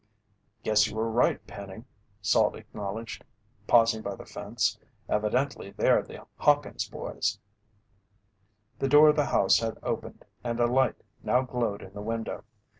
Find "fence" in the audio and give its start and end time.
4.25-4.79